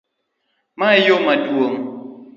[0.77, 1.79] Mae e yoo maduong'?